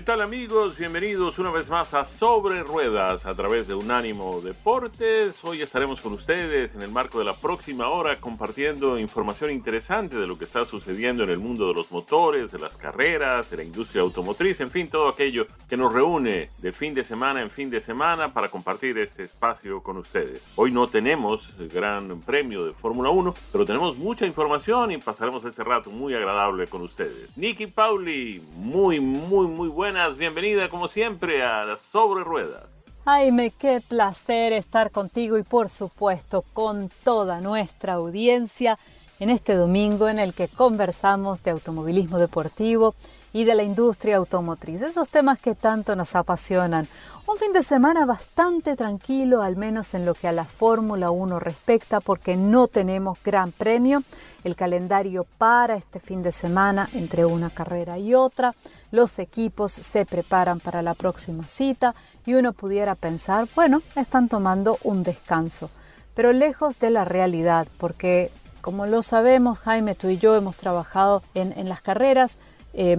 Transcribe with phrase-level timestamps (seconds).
[0.00, 0.78] ¿Qué tal amigos?
[0.78, 5.44] Bienvenidos una vez más a Sobre Ruedas a través de Unánimo Deportes.
[5.44, 10.26] Hoy estaremos con ustedes en el marco de la próxima hora compartiendo información interesante de
[10.26, 13.62] lo que está sucediendo en el mundo de los motores, de las carreras, de la
[13.62, 17.68] industria automotriz, en fin, todo aquello que nos reúne de fin de semana en fin
[17.68, 20.40] de semana para compartir este espacio con ustedes.
[20.56, 25.44] Hoy no tenemos el gran premio de Fórmula 1, pero tenemos mucha información y pasaremos
[25.44, 27.36] este rato muy agradable con ustedes.
[27.36, 32.62] Nicky Pauli, muy, muy, muy bueno buenas, bienvenida como siempre a Sobre Ruedas.
[33.04, 38.78] Jaime, qué placer estar contigo y por supuesto con toda nuestra audiencia
[39.18, 42.94] en este domingo en el que conversamos de automovilismo deportivo
[43.32, 46.88] y de la industria automotriz, esos temas que tanto nos apasionan.
[47.26, 51.38] Un fin de semana bastante tranquilo, al menos en lo que a la Fórmula 1
[51.38, 54.02] respecta, porque no tenemos gran premio.
[54.42, 58.54] El calendario para este fin de semana entre una carrera y otra.
[58.90, 61.94] Los equipos se preparan para la próxima cita
[62.26, 65.70] y uno pudiera pensar, bueno, están tomando un descanso.
[66.14, 71.22] Pero lejos de la realidad, porque como lo sabemos, Jaime, tú y yo hemos trabajado
[71.34, 72.36] en, en las carreras,
[72.72, 72.98] eh,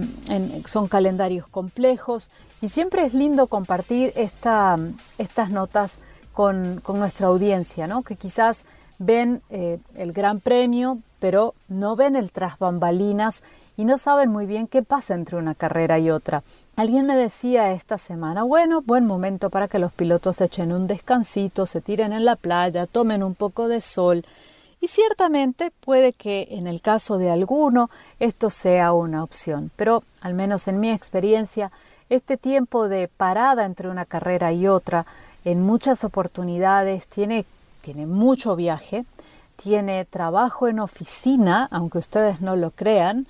[0.65, 2.29] son calendarios complejos
[2.61, 4.77] y siempre es lindo compartir esta,
[5.17, 5.99] estas notas
[6.33, 8.03] con, nuestra audiencia, ¿no?
[8.03, 8.65] que quizás
[8.99, 13.43] ven eh, el Gran Premio, pero no ven el tras bambalinas
[13.77, 16.43] y no saben muy bien qué pasa entre una carrera y otra.
[16.75, 21.65] Alguien me decía esta semana, bueno, buen momento para que los pilotos echen un descansito,
[21.65, 24.25] se tiren en la playa, tomen un poco de sol.
[24.81, 30.33] Y ciertamente puede que en el caso de alguno esto sea una opción, pero al
[30.33, 31.71] menos en mi experiencia,
[32.09, 35.05] este tiempo de parada entre una carrera y otra
[35.45, 37.45] en muchas oportunidades tiene,
[37.81, 39.05] tiene mucho viaje,
[39.55, 43.27] tiene trabajo en oficina, aunque ustedes no lo crean,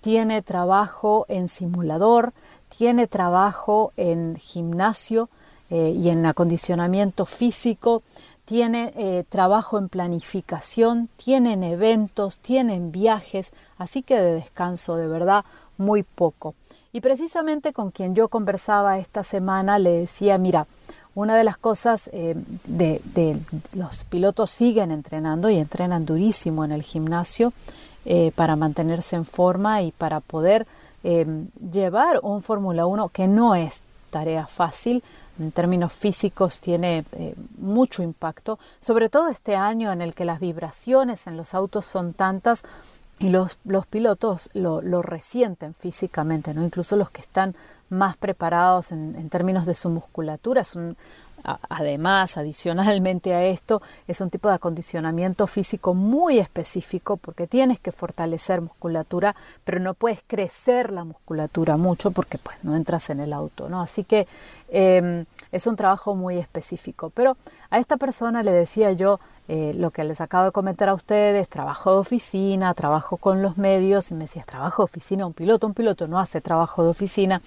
[0.00, 2.32] tiene trabajo en simulador,
[2.76, 5.28] tiene trabajo en gimnasio
[5.68, 8.02] eh, y en acondicionamiento físico,
[8.44, 15.44] tiene eh, trabajo en planificación, tienen eventos, tienen viajes, así que de descanso de verdad
[15.78, 16.54] muy poco.
[16.92, 20.66] Y precisamente con quien yo conversaba esta semana le decía, mira,
[21.14, 22.34] una de las cosas eh,
[22.66, 23.40] de,
[23.72, 27.52] los pilotos siguen entrenando y entrenan durísimo en el gimnasio
[28.04, 30.66] eh, para mantenerse en forma y para poder
[31.70, 35.02] llevar un Fórmula 1 que no es tarea fácil,
[35.38, 40.40] en términos físicos tiene eh, mucho impacto, sobre todo este año en el que las
[40.40, 42.62] vibraciones en los autos son tantas
[43.18, 46.64] y los, los pilotos lo, lo, resienten físicamente, ¿no?
[46.64, 47.54] incluso los que están
[47.88, 50.62] más preparados en, en términos de su musculatura.
[51.68, 57.92] Además, adicionalmente a esto, es un tipo de acondicionamiento físico muy específico porque tienes que
[57.92, 63.32] fortalecer musculatura, pero no puedes crecer la musculatura mucho porque pues no entras en el
[63.32, 63.82] auto, ¿no?
[63.82, 64.26] Así que
[64.68, 67.10] em, es un trabajo muy específico.
[67.10, 67.36] Pero
[67.70, 71.48] a esta persona le decía yo eh, lo que les acabo de comentar a ustedes,
[71.50, 75.66] trabajo de oficina, trabajo con los medios, y me decía, trabajo de oficina, un piloto,
[75.66, 77.42] un piloto no hace trabajo de oficina.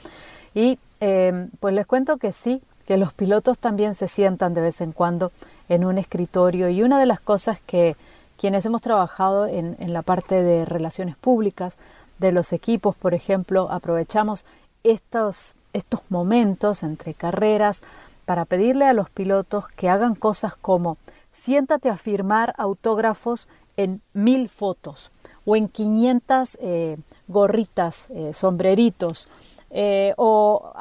[0.53, 4.79] Y em, pues les cuento que sí, que los pilotos también se sientan de vez
[4.79, 5.33] en cuando
[5.67, 6.69] en un escritorio.
[6.69, 7.97] Y una de las cosas que
[8.37, 11.77] quienes hemos trabajado en, la parte de relaciones públicas
[12.17, 14.45] de los equipos, por ejemplo, aprovechamos
[14.83, 17.81] estos, estos momentos entre carreras
[18.25, 20.97] para pedirle a los pilotos que hagan cosas como
[21.31, 25.11] siéntate a firmar autógrafos en mil fotos
[25.45, 26.97] o en 500 eh,
[27.27, 29.27] gorritas, eh, sombreritos,
[29.69, 30.73] eh, o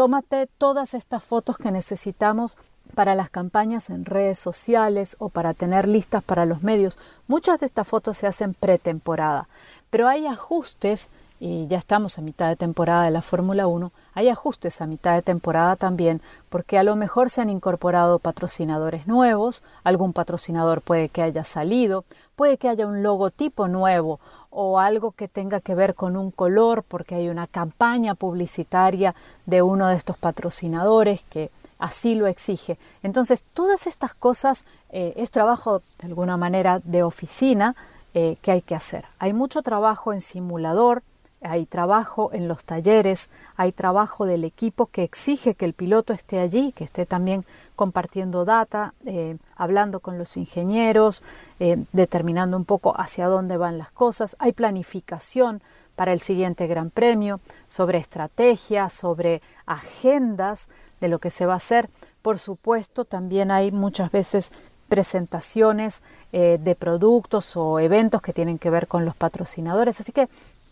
[0.00, 2.56] Tómate todas estas fotos que necesitamos
[2.94, 6.98] para las campañas en redes sociales o para tener listas para los medios.
[7.28, 9.46] Muchas de estas fotos se hacen pretemporada,
[9.90, 14.28] pero hay ajustes y ya estamos a mitad de temporada de la Fórmula 1, hay
[14.28, 16.20] ajustes a mitad de temporada también,
[16.50, 22.04] porque a lo mejor se han incorporado patrocinadores nuevos, algún patrocinador puede que haya salido,
[22.36, 24.20] puede que haya un logotipo nuevo
[24.50, 29.14] o algo que tenga que ver con un color, porque hay una campaña publicitaria
[29.46, 32.78] de uno de estos patrocinadores que así lo exige.
[33.02, 37.74] Entonces, todas estas cosas eh, es trabajo de alguna manera de oficina
[38.12, 39.04] eh, que hay que hacer.
[39.18, 41.02] Hay mucho trabajo en simulador,
[41.42, 46.38] hay trabajo en los talleres, hay trabajo del equipo que exige que el piloto esté
[46.38, 47.44] allí, que esté también
[47.76, 51.24] compartiendo data, eh, hablando con los ingenieros,
[51.58, 54.36] eh, determinando un poco hacia dónde van las cosas.
[54.38, 55.62] Hay planificación
[55.96, 60.68] para el siguiente Gran Premio, sobre estrategias, sobre agendas
[61.00, 61.88] de lo que se va a hacer.
[62.22, 64.50] Por supuesto, también hay muchas veces
[64.88, 66.02] presentaciones
[66.32, 70.00] eh, de productos o eventos que tienen que ver con los patrocinadores.
[70.00, 70.28] Así que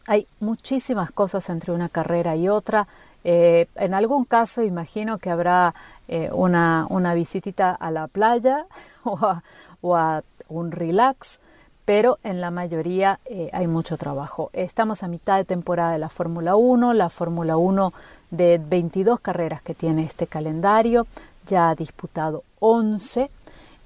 [0.08, 2.88] hay muchísimas cosas entre una carrera y otra.
[3.24, 5.74] Eh, en algún caso imagino que habrá
[6.08, 8.64] eh, una, una, visitita a la playa
[9.04, 11.42] o a, un relax,
[11.84, 14.48] pero en la mayoría eh, hay mucho trabajo.
[14.54, 17.92] Estamos a mitad de temporada de la Fórmula 1, la Fórmula 1
[18.30, 21.06] de 22 carreras que tiene este calendario,
[21.44, 23.30] ya ha disputado 11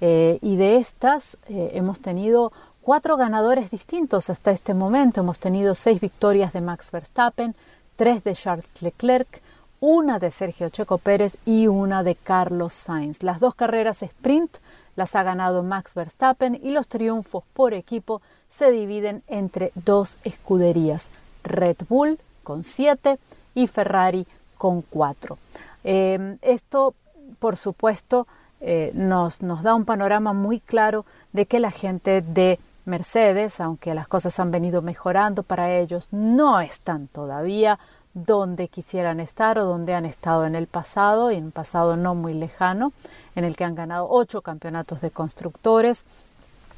[0.05, 2.51] y de estas hemos tenido
[2.83, 5.21] cuatro ganadores distintos hasta este momento.
[5.21, 7.55] Hemos tenido seis victorias de Max Verstappen,
[7.95, 9.41] tres de Charles Leclerc,
[9.79, 13.23] una de Sergio Checo Pérez y una de Carlos Sainz.
[13.23, 14.57] Las dos carreras sprint
[14.95, 21.07] las ha ganado Max Verstappen y los triunfos por equipo se dividen entre dos escuderías,
[21.43, 23.17] Red Bull con siete
[23.55, 24.27] y Ferrari
[24.57, 25.37] con cuatro.
[25.85, 26.93] Eh, esto,
[27.39, 28.27] por supuesto,
[28.59, 33.93] eh, nos, nos da un panorama muy claro de que la gente de Mercedes, aunque
[33.93, 37.79] las cosas han venido mejorando para ellos, no están todavía
[38.13, 42.13] donde quisieran estar o donde han estado en el pasado, y en un pasado no
[42.13, 42.93] muy lejano,
[43.35, 46.05] en el que han ganado ocho campeonatos de constructores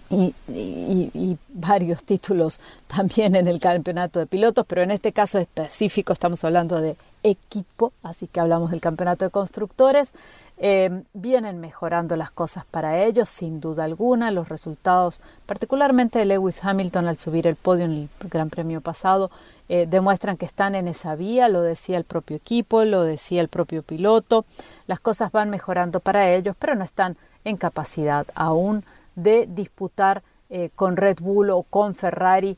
[0.10, 6.14] y, y, varios títulos también en el campeonato de pilotos, pero en este caso específico
[6.14, 10.14] estamos hablando de equipo, así que hablamos del campeonato de constructores.
[10.58, 14.32] Eh, vienen mejorando las cosas para ellos, sin duda alguna.
[14.32, 19.32] Los resultados, particularmente de Lewis Hamilton al subir el podio en el Gran Premio pasado,
[19.68, 23.50] eh, demuestran que están en esa vía, lo decía el propio equipo, lo decía el
[23.50, 24.46] propio piloto.
[24.86, 28.84] Las cosas van mejorando para ellos, pero no están en capacidad aún
[29.16, 32.58] de disputar eh, con Red Bull o con Ferrari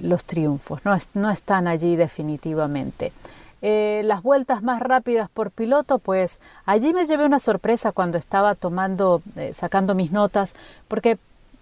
[0.00, 0.84] los triunfos.
[0.84, 3.12] No, no están allí definitivamente.
[3.60, 8.54] Eh, las vueltas más rápidas por piloto, pues allí me llevé una sorpresa cuando estaba
[8.54, 10.54] tomando, eh, sacando mis notas,
[10.86, 11.18] porque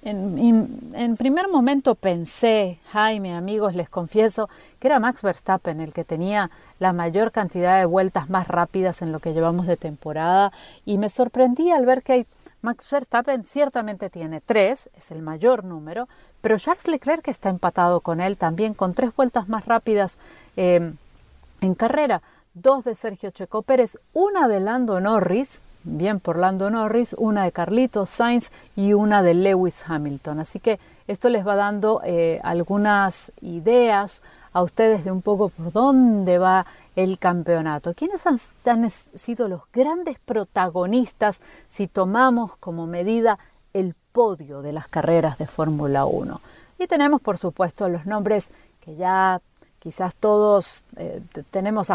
[0.09, 4.49] en, primer momento pensé, Jaime, amigos, les confieso,
[4.79, 9.11] que era Max Verstappen el que tenía la mayor cantidad de vueltas más rápidas en
[9.11, 10.53] lo que llevamos de temporada
[10.85, 12.27] y me sorprendí al ver que hay
[12.63, 16.09] Max Verstappen ciertamente tiene tres, es el mayor número,
[16.41, 20.19] pero Charles Leclerc está empatado con él también con tres vueltas más rápidas
[20.57, 20.93] eh,
[21.61, 22.23] en carrera,
[22.55, 27.53] dos de Sergio Checo Pérez, una de Lando Norris, bien por Lando Norris, una de
[27.53, 30.41] Carlitos Sainz y una de Lewis Hamilton.
[30.41, 34.23] Así que esto les va dando eh, algunas ideas
[34.53, 37.93] a ustedes de un poco por dónde va el campeonato.
[37.95, 43.39] ¿Quiénes han, han sido los grandes protagonistas si tomamos como medida
[43.75, 46.41] el podio de las carreras de Fórmula 1?
[46.79, 49.41] Y tenemos, por supuesto, los nombres que ya
[49.87, 51.91] quizás todos eh, tenemos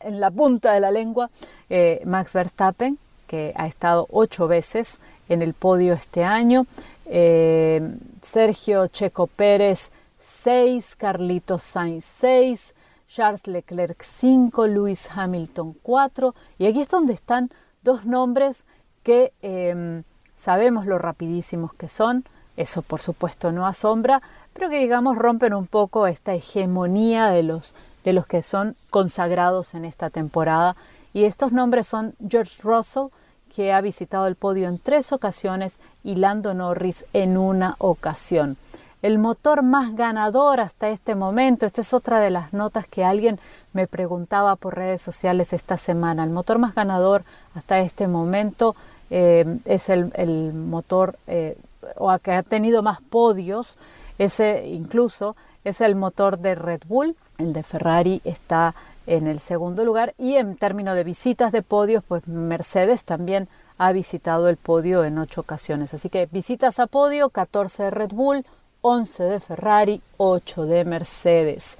[0.00, 1.30] en la punta de la lengua
[1.70, 6.66] eh, Max Verstappen, que ha estado ocho veces en el podio este año,
[7.06, 7.80] eh,
[8.20, 12.74] Sergio Checo Pérez seis, Carlitos Sainz seis,
[13.06, 17.48] Charles Leclerc cinco, Lewis Hamilton cuatro, y aquí es donde están
[17.84, 18.66] dos nombres
[19.04, 20.02] que em,
[20.34, 22.24] sabemos lo rapidísimos que son,
[22.56, 24.20] eso por supuesto no asombra,
[24.52, 27.74] pero que digamos rompen un poco esta hegemonía de los,
[28.04, 30.76] de los que son consagrados en esta temporada.
[31.14, 33.08] Y estos nombres son George Russell,
[33.54, 38.56] que ha visitado el podio en tres ocasiones, y Lando Norris en una ocasión.
[39.00, 43.38] El motor más ganador hasta este momento, esta es otra de las notas que alguien
[43.72, 47.22] me preguntaba por redes sociales esta semana, el motor más ganador
[47.54, 48.74] hasta este momento
[49.10, 51.56] eh, es el, motor eh,
[51.96, 53.78] o que ha tenido más podios
[54.18, 58.74] ese incluso es el motor de Red Bull, el de Ferrari está
[59.06, 63.48] en el segundo lugar y en términos de visitas de podios, pues Mercedes también
[63.78, 65.94] ha visitado el podio en ocho ocasiones.
[65.94, 68.44] Así que visitas a podio, 14 de Red Bull,
[68.82, 71.78] 11 de Ferrari, 8 de Mercedes.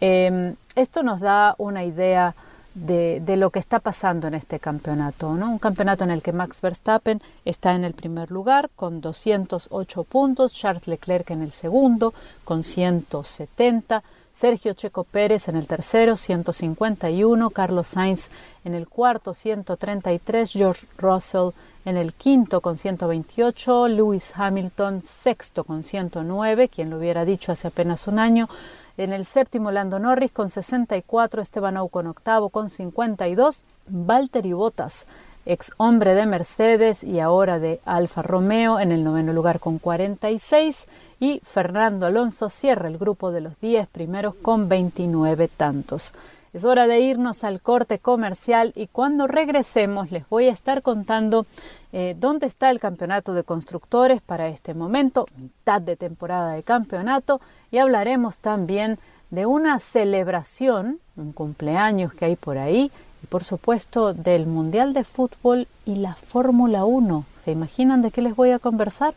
[0.00, 2.34] Em, esto nos da una idea
[2.74, 5.34] de, lo que está pasando en este campeonato.
[5.34, 5.50] ¿no?
[5.50, 10.52] Un campeonato en el que Max Verstappen está en el primer lugar con 208 puntos,
[10.52, 12.14] Charles Leclerc en el segundo
[12.44, 14.02] con 170,
[14.32, 18.30] Sergio Checo Pérez en el tercero 151, Carlos Sainz
[18.64, 21.50] en el cuarto 133, George Russell
[21.84, 27.68] en el quinto con 128, Lewis Hamilton sexto con 109, quien lo hubiera dicho hace
[27.68, 28.48] apenas un año,
[28.96, 35.06] en el séptimo, Lando Norris con 64, Esteban Ocon octavo con 52, Valtteri Bottas,
[35.46, 40.86] ex hombre de Mercedes y ahora de Alfa Romeo, en el noveno lugar con 46
[41.20, 46.14] y Fernando Alonso cierra el grupo de los 10 primeros con 29 tantos.
[46.54, 51.46] Es hora de irnos al corte comercial y cuando regresemos les voy a estar contando
[51.92, 57.40] eh, dónde está el campeonato de constructores para este momento, mitad de temporada de campeonato,
[57.72, 62.92] y hablaremos también de una celebración, un cumpleaños que hay por ahí,
[63.24, 67.24] y por supuesto del Mundial de Fútbol y la Fórmula 1.
[67.44, 69.14] ¿Se imaginan de qué les voy a conversar?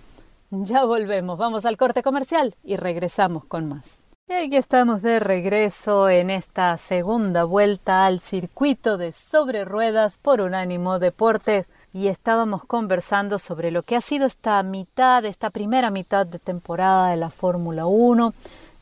[0.50, 4.00] Ya volvemos, vamos al corte comercial y regresamos con más.
[4.30, 10.42] Y aquí estamos de regreso en esta segunda vuelta al circuito de sobre ruedas por
[10.42, 16.26] Unánimo Deportes y estábamos conversando sobre lo que ha sido esta mitad, esta primera mitad
[16.28, 18.34] de temporada de la Fórmula 1.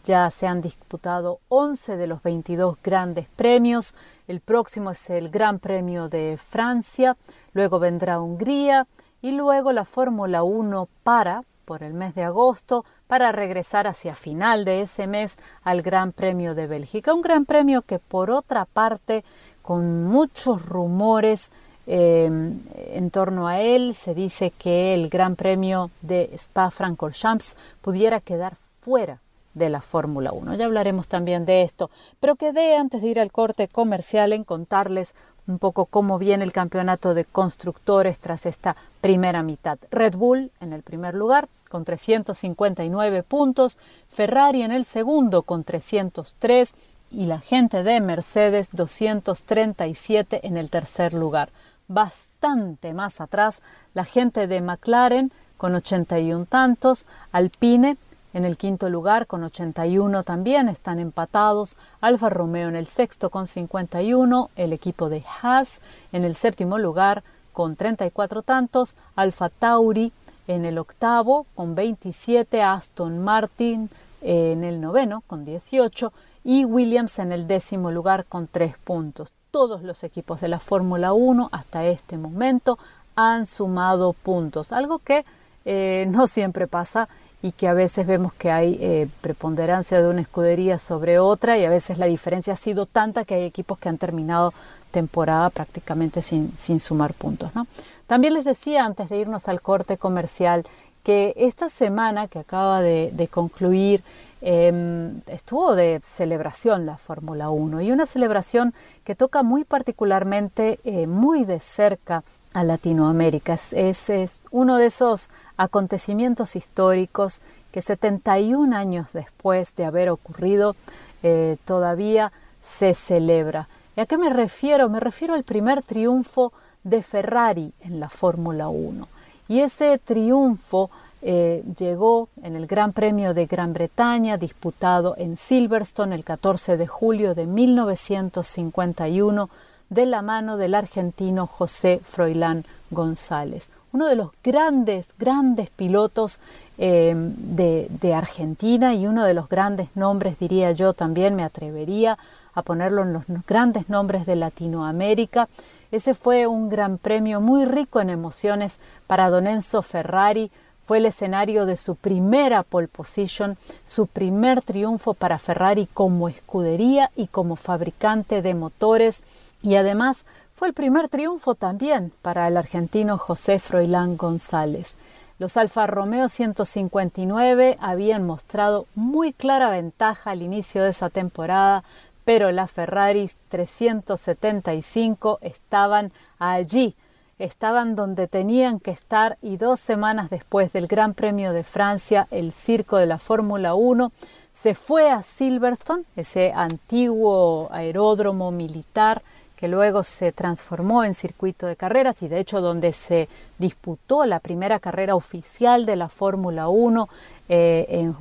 [0.03, 3.93] Ya se han disputado 11 de los 22 grandes premios.
[4.27, 7.17] El próximo es el Gran Premio de Francia,
[7.53, 8.87] luego vendrá Hungría
[9.21, 14.63] y luego la Fórmula 1 para por el mes de agosto para regresar hacia final
[14.63, 17.13] de ese mes al Gran Premio de Bélgica.
[17.13, 19.23] Un Gran Premio que por otra parte,
[19.61, 21.51] con muchos rumores
[21.87, 28.55] eh, en torno a él, se dice que el Gran Premio de Spa-Francorchamps pudiera quedar
[28.55, 29.19] fuera
[29.55, 30.55] de la Fórmula 1.
[30.55, 35.15] Ya hablaremos también de esto, pero quedé antes de ir al corte comercial en contarles
[35.47, 39.77] un poco cómo viene el campeonato de constructores tras esta primera mitad.
[39.91, 43.77] Red Bull en el primer lugar con 359 puntos,
[44.09, 46.73] Ferrari en el segundo con 303
[47.11, 51.49] y la gente de Mercedes 237 en el tercer lugar.
[51.87, 53.61] Bastante más atrás
[53.93, 57.97] la gente de McLaren con 81 tantos, Alpine
[58.35, 61.77] en el quinto lugar con 81 también están empatados.
[62.01, 64.49] Alfa Romeo en el sexto con 51.
[64.57, 67.23] El equipo de Haas en el séptimo lugar
[67.53, 68.97] con 34 tantos.
[69.15, 70.11] Alfa Tauri
[70.49, 72.61] en el octavo con 27.
[72.61, 73.89] Aston Martin
[74.21, 76.11] en el noveno con 18.
[76.43, 79.31] Y Williams en el décimo lugar con 3 puntos.
[79.49, 82.77] Todos los equipos de la Fórmula 1 hasta este momento
[83.15, 85.23] han sumado puntos, algo que
[85.63, 87.07] eh, no siempre pasa
[87.41, 91.65] y que a veces vemos que hay eh, preponderancia de una escudería sobre otra y
[91.65, 94.53] a veces la diferencia ha sido tanta que hay equipos que han terminado
[94.91, 97.53] temporada prácticamente sin, sin sumar puntos.
[97.53, 97.67] ¿no?
[98.07, 100.65] También les decía antes de irnos al corte comercial
[101.05, 104.03] que esta semana que acaba de, concluir
[104.41, 108.73] em, estuvo de celebración la Fórmula 1 y una celebración
[109.03, 112.23] que toca muy particularmente, eh, muy de cerca
[112.55, 113.53] a Latinoamérica.
[113.53, 120.77] Es, es, uno de esos acontecimientos históricos que 71 años después de haber ocurrido
[121.21, 122.31] eh, todavía
[122.63, 123.67] se celebra.
[123.97, 124.87] ¿Y a qué me refiero?
[124.89, 126.53] Me refiero al primer triunfo
[126.85, 129.05] de Ferrari en la Fórmula 1.
[129.49, 130.89] Y ese triunfo
[131.21, 136.87] eh, llegó en el Gran Premio de Gran Bretaña, disputado en Silverstone el 14 de
[136.87, 139.49] julio de 1951
[139.89, 146.41] de la mano del argentino José Froilán González, uno de los grandes, grandes pilotos
[146.77, 152.17] eh, de, Argentina y uno de los grandes nombres, diría yo, también me atrevería
[152.53, 155.47] a ponerlo en los grandes nombres de Latinoamérica.
[155.91, 160.51] Ese fue un gran premio muy rico en emociones para Don Enzo Ferrari,
[160.83, 167.11] fue el escenario de su primera pole position, su primer triunfo para Ferrari como escudería
[167.15, 169.23] y como fabricante de motores
[169.65, 174.95] y además fue el primer triunfo también para el argentino José Froilán González.
[175.39, 181.83] Los Alfa Romeo 159 habían mostrado muy clara ventaja al inicio de esa temporada,
[182.23, 186.95] pero las Ferraris 375 estaban allí,
[187.39, 192.53] estaban donde tenían que estar y dos semanas después del Gran Premio de Francia, el
[192.53, 194.11] circo de la Fórmula 1
[194.53, 199.21] se fue a Silverstone, ese antiguo aeródromo militar
[199.55, 204.39] que luego se transformó en circuito de carreras y de hecho donde se disputó la
[204.39, 207.09] primera carrera oficial de la Fórmula 1
[207.49, 208.15] eh, en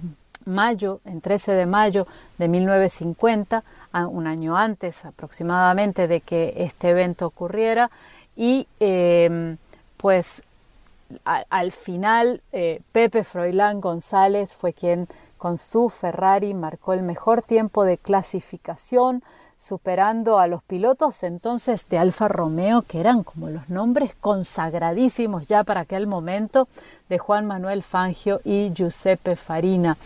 [0.44, 2.06] mayo, en 13 de mayo
[2.38, 3.64] de 1950,
[4.10, 7.90] un año antes aproximadamente de que este evento ocurriera.
[8.36, 9.56] Y em,
[9.96, 10.42] pues
[11.24, 15.06] al final eh, Pepe Froilán González fue quien
[15.38, 19.22] con su Ferrari marcó el mejor tiempo de clasificación
[19.56, 25.64] superando a los pilotos entonces de Alfa Romeo, que eran como los nombres consagradísimos ya
[25.64, 26.68] para aquel momento,
[27.08, 29.96] de Juan Manuel Fangio y Giuseppe Farina.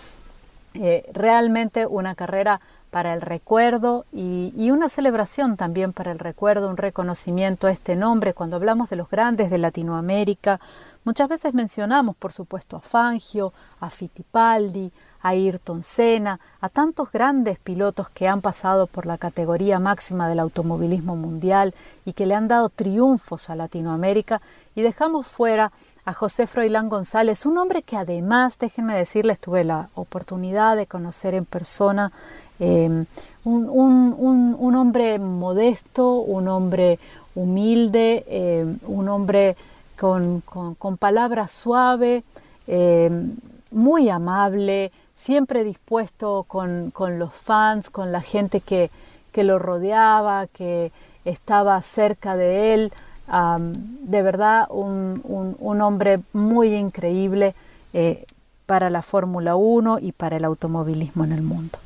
[0.74, 6.70] Eh, realmente una carrera para el recuerdo y, y, una celebración también para el recuerdo,
[6.70, 8.32] un reconocimiento a este nombre.
[8.32, 10.58] Cuando hablamos de los grandes de Latinoamérica,
[11.04, 14.90] muchas veces mencionamos, por supuesto, a Fangio, a Fittipaldi,
[15.22, 20.40] a Ayrton Senna, a tantos grandes pilotos que han pasado por la categoría máxima del
[20.40, 24.40] automovilismo mundial y que le han dado triunfos a Latinoamérica,
[24.74, 25.72] y dejamos fuera
[26.04, 31.34] a José Froilán González, un hombre que además, déjenme decirles, tuve la oportunidad de conocer
[31.34, 32.12] en persona,
[32.60, 33.04] em,
[33.44, 36.98] un, hombre modesto, un hombre
[37.34, 39.56] humilde, em, un hombre
[39.98, 42.24] con, con palabras suaves,
[42.66, 43.36] em,
[43.70, 48.90] muy amable, siempre dispuesto con, los fans, con la gente que,
[49.32, 50.92] que, lo rodeaba, que
[51.24, 52.92] estaba cerca de él.
[53.26, 57.56] de verdad, un, un, hombre muy increíble
[57.92, 58.24] eh,
[58.64, 61.80] para la Fórmula 1 y para el automovilismo en el mundo.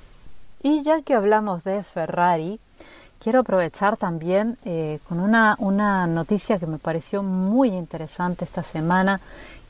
[0.63, 2.61] Y ya que hablamos de Ferrari,
[3.19, 9.23] quiero aprovechar también eh, con una, una noticia que me pareció muy interesante esta semana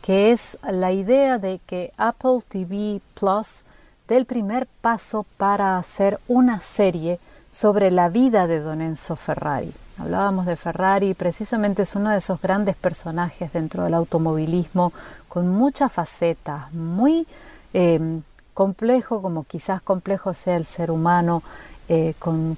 [0.03, 3.65] que es la idea de que Apple TV Plus
[4.09, 9.73] dé el primer paso para hacer una serie sobre la vida de Don Enzo Ferrari.
[9.99, 14.93] Hablábamos de Ferrari, precisamente es uno de esos grandes personajes dentro del automovilismo,
[15.29, 17.27] con muchas facetas, muy
[17.73, 18.23] em,
[18.55, 21.43] complejo, como quizás complejo sea el ser humano,
[21.89, 22.57] eh, con,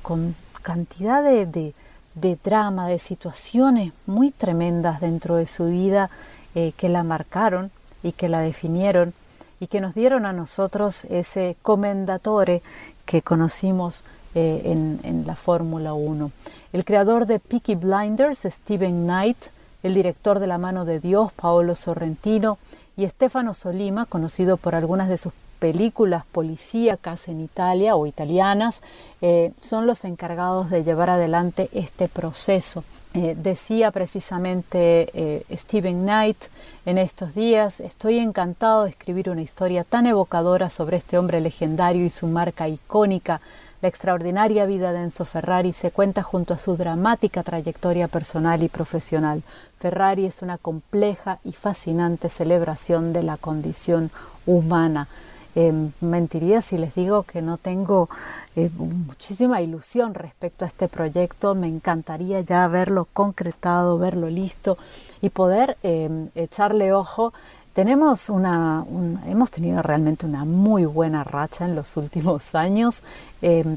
[0.62, 1.74] cantidad de,
[2.14, 6.08] de drama, de situaciones muy tremendas dentro de su vida
[6.54, 7.70] eh, que la marcaron
[8.02, 9.14] y que la definieron
[9.60, 12.62] y que nos dieron a nosotros ese comendatore
[13.06, 16.30] que conocimos eh, en, la Fórmula 1.
[16.72, 19.38] El creador de Peaky Blinders, Steven Knight,
[19.82, 22.58] el director de La mano de Dios, Paolo Sorrentino,
[22.96, 25.32] y Stefano Solima, conocido por algunas de sus
[25.64, 28.82] películas policíacas en Italia o italianas,
[29.22, 32.84] eh, son los encargados de llevar adelante este proceso.
[33.14, 36.36] Eh, decía precisamente eh, Stephen Knight
[36.84, 42.04] en estos días, estoy encantado de escribir una historia tan evocadora sobre este hombre legendario
[42.04, 43.40] y su marca icónica.
[43.80, 48.68] La extraordinaria vida de Enzo Ferrari se cuenta junto a su dramática trayectoria personal y
[48.68, 49.42] profesional.
[49.78, 54.10] Ferrari es una compleja y fascinante celebración de la condición
[54.44, 55.08] humana.
[55.56, 58.08] Em, mentiría si les digo que no tengo
[58.56, 61.54] eh, muchísima ilusión respecto a este proyecto.
[61.54, 64.78] Me encantaría ya verlo concretado, verlo listo
[65.22, 67.32] y poder em, echarle ojo.
[67.72, 68.84] Tenemos una,
[69.26, 73.02] hemos tenido realmente una muy buena racha en los últimos años,
[73.42, 73.76] em,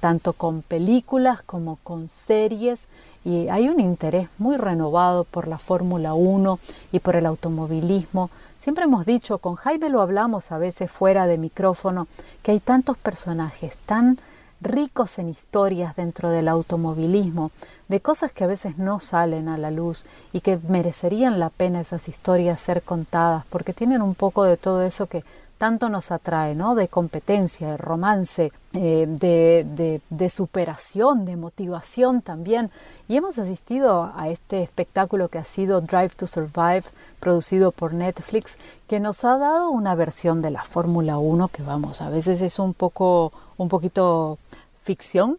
[0.00, 2.88] tanto con películas como con series
[3.24, 6.58] y hay un interés muy renovado por la Fórmula 1
[6.92, 8.30] y por el automovilismo.
[8.64, 12.08] Siempre hemos dicho, con Jaime lo hablamos a veces fuera de micrófono,
[12.42, 14.18] que hay tantos personajes tan
[14.62, 17.50] ricos en historias dentro del automovilismo,
[17.88, 21.82] de cosas que a veces no salen a la luz y que merecerían la pena
[21.82, 25.24] esas historias ser contadas, porque tienen un poco de todo eso que
[25.64, 26.74] tanto nos atrae, ¿no?
[26.74, 32.70] De competencia, de romance, eh, de, de, superación, de motivación también.
[33.08, 36.84] Y hemos asistido a este espectáculo que ha sido Drive to Survive,
[37.18, 42.02] producido por Netflix, que nos ha dado una versión de la Fórmula 1 que, vamos,
[42.02, 44.36] a veces es un poco, un poquito
[44.74, 45.38] ficción,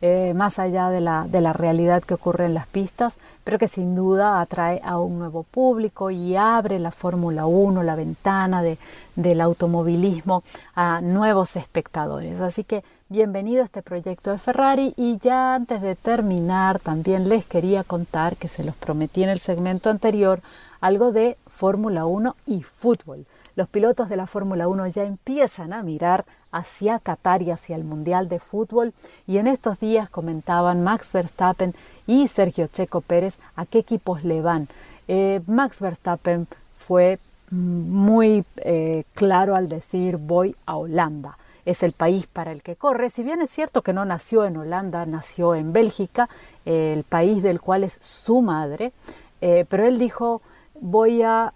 [0.00, 3.68] eh, más allá de la, de la realidad que ocurre en las pistas, pero que
[3.68, 8.78] sin duda atrae a un nuevo público y abre la Fórmula 1, la ventana de,
[9.16, 10.42] del automovilismo
[10.74, 12.40] a nuevos espectadores.
[12.40, 17.46] Así que bienvenido a este proyecto de Ferrari y ya antes de terminar también les
[17.46, 20.40] quería contar que se los prometí en el segmento anterior
[20.80, 23.26] algo de Fórmula 1 y fútbol.
[23.56, 27.84] Los pilotos de la Fórmula 1 ya empiezan a mirar hacia Qatar y hacia el
[27.84, 28.92] Mundial de Fútbol
[29.26, 31.74] y en estos días comentaban Max Verstappen
[32.06, 34.68] y Sergio Checo Pérez a qué equipos le van.
[35.06, 37.18] Eh, Max Verstappen fue
[37.50, 41.38] muy eh, claro al decir voy a Holanda.
[41.64, 43.08] es el país para el que corre.
[43.08, 46.28] Si bien es cierto que no nació en Holanda, nació en Bélgica,
[46.66, 48.92] el país del cual es su madre,
[49.40, 50.42] eh, pero él dijo,
[50.80, 51.52] voy a,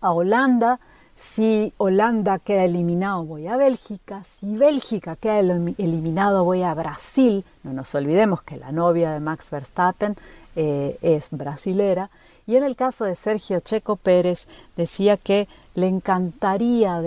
[0.00, 0.78] a, Holanda,
[1.14, 7.72] si Holanda queda eliminado voy a Bélgica, si Bélgica queda eliminado voy a Brasil, no
[7.72, 10.16] nos olvidemos que la novia de Max Verstappen
[10.56, 12.10] eh, es brasilera,
[12.46, 17.02] y en el caso de Sergio Checo Pérez decía que le encantaría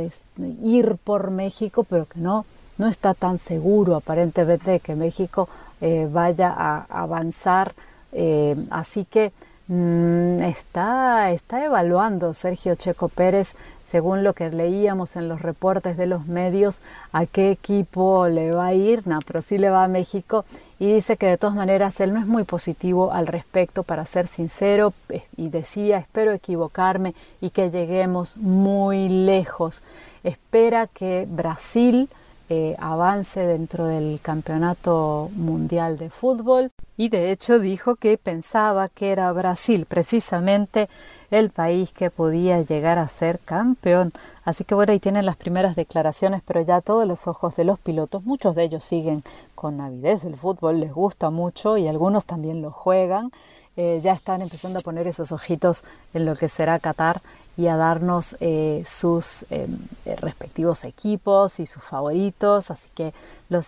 [0.63, 2.45] ir por México, pero que no,
[2.77, 5.47] no está tan seguro aparentemente de que México
[5.81, 7.73] eh, vaya a avanzar.
[8.11, 9.31] Eh, así que
[9.69, 13.55] está, está evaluando Sergio Checo Pérez
[13.89, 18.67] según lo que leíamos en los reportes de los medios, a qué equipo le va
[18.67, 20.45] a ir, no, pero sí le va a México
[20.77, 24.27] y dice que de todas maneras él no es muy positivo al respecto, para ser
[24.27, 29.81] sincero, eh, y decía, espero equivocarme y que lleguemos muy lejos.
[30.23, 32.09] Espera que Brasil
[32.49, 39.11] eh, avance dentro del Campeonato Mundial de Fútbol y de hecho dijo que pensaba que
[39.11, 40.89] era Brasil precisamente
[41.31, 44.11] el país que podía llegar a ser campeón.
[44.43, 47.79] Así que bueno, ahí tienen las primeras declaraciones, pero ya todos los ojos de los
[47.79, 52.61] pilotos, muchos de ellos siguen con avidez el fútbol, les gusta mucho y algunos también
[52.61, 53.31] lo juegan.
[53.77, 55.83] Eh, ya están empezando a poner esos ojitos
[56.13, 57.21] en lo que será Qatar
[57.59, 62.71] y a darnos eh, sus em, eh, respectivos equipos y sus favoritos.
[62.71, 63.13] Así que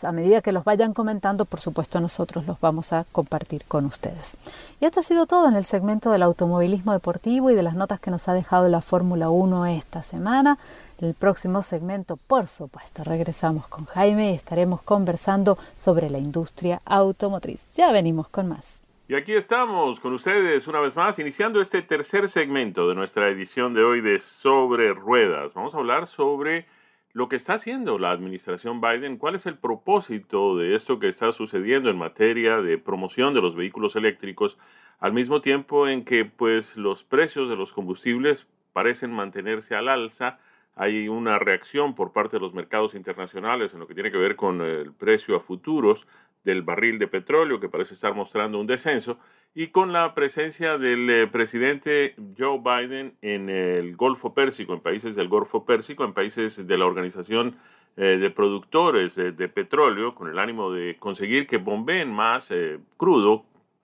[0.04, 4.38] a medida que los vayan comentando, por supuesto nosotros los vamos a compartir con ustedes.
[4.80, 8.00] Y esto ha sido todo en el segmento del automovilismo deportivo y de las notas
[8.00, 10.58] que nos ha dejado la Fórmula 1 esta semana.
[11.00, 17.66] El próximo segmento, por supuesto, regresamos con Jaime y estaremos conversando sobre la industria automotriz.
[17.74, 18.80] Ya venimos con más.
[19.08, 23.74] Y aquí estamos con ustedes una vez más, iniciando este tercer segmento de nuestra edición
[23.74, 25.54] de hoy de Sobre Ruedas.
[25.54, 26.66] Vamos a hablar sobre
[27.12, 31.34] lo que está haciendo la administración Biden, cuál es el propósito de esto que está
[31.34, 34.58] sucediendo en materia de promoción de los vehículos eléctricos,
[35.00, 40.40] al mismo tiempo en que pues los precios de los combustibles parecen mantenerse al alza,
[40.76, 44.38] hay una reacción por parte de los mercados internacionales en lo que tiene que ver
[44.38, 46.08] con el precio a futuros
[46.44, 49.18] del barril de petróleo que parece estar mostrando un descenso
[49.54, 55.16] y con la presencia del eh, presidente Joe Biden en el Golfo Pérsico, en países
[55.16, 57.58] del Golfo Pérsico, en países de la Organización
[57.98, 63.44] eh, de Productores de, Petróleo, con el ánimo de conseguir que bombeen más eh, crudo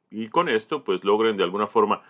[0.10, 2.02] y con esto pues logren de alguna forma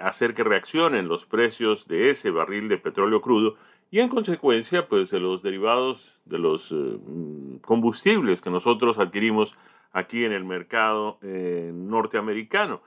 [0.00, 3.56] hacer que reaccionen los precios de ese barril de petróleo crudo
[3.90, 6.74] y en consecuencia pues de los derivados de los
[7.62, 9.56] combustibles que nosotros adquirimos
[9.92, 12.82] aquí en el mercado eh, norteamericano.